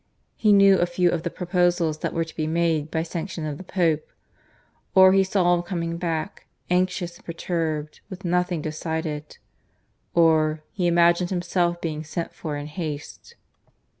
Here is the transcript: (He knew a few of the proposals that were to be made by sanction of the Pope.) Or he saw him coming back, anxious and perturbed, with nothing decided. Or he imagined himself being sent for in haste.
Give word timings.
(He 0.35 0.51
knew 0.51 0.79
a 0.79 0.87
few 0.87 1.11
of 1.11 1.21
the 1.21 1.29
proposals 1.29 1.99
that 1.99 2.11
were 2.11 2.23
to 2.23 2.35
be 2.35 2.47
made 2.47 2.89
by 2.89 3.03
sanction 3.03 3.45
of 3.45 3.59
the 3.59 3.63
Pope.) 3.63 4.09
Or 4.95 5.13
he 5.13 5.23
saw 5.23 5.53
him 5.53 5.61
coming 5.61 5.97
back, 5.97 6.47
anxious 6.71 7.17
and 7.17 7.25
perturbed, 7.27 7.99
with 8.09 8.25
nothing 8.25 8.63
decided. 8.63 9.37
Or 10.15 10.63
he 10.71 10.87
imagined 10.87 11.29
himself 11.29 11.79
being 11.81 12.03
sent 12.03 12.33
for 12.33 12.57
in 12.57 12.65
haste. 12.65 13.35